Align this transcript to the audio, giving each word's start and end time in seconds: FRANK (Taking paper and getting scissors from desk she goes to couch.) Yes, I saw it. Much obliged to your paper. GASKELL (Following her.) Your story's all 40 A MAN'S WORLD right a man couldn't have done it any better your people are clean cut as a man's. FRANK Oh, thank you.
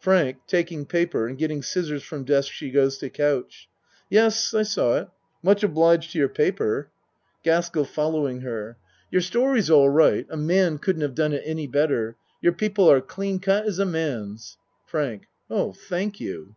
FRANK 0.00 0.38
(Taking 0.48 0.84
paper 0.84 1.28
and 1.28 1.38
getting 1.38 1.62
scissors 1.62 2.02
from 2.02 2.24
desk 2.24 2.50
she 2.52 2.72
goes 2.72 2.98
to 2.98 3.08
couch.) 3.08 3.68
Yes, 4.08 4.52
I 4.52 4.64
saw 4.64 4.96
it. 4.96 5.08
Much 5.44 5.62
obliged 5.62 6.10
to 6.10 6.18
your 6.18 6.28
paper. 6.28 6.90
GASKELL 7.44 7.84
(Following 7.84 8.40
her.) 8.40 8.78
Your 9.12 9.22
story's 9.22 9.70
all 9.70 9.84
40 9.84 9.84
A 9.84 9.86
MAN'S 9.86 9.94
WORLD 9.94 10.14
right 10.14 10.26
a 10.28 10.36
man 10.36 10.78
couldn't 10.78 11.02
have 11.02 11.14
done 11.14 11.32
it 11.34 11.42
any 11.46 11.68
better 11.68 12.16
your 12.42 12.52
people 12.52 12.90
are 12.90 13.00
clean 13.00 13.38
cut 13.38 13.64
as 13.64 13.78
a 13.78 13.86
man's. 13.86 14.56
FRANK 14.86 15.28
Oh, 15.48 15.70
thank 15.72 16.18
you. 16.18 16.56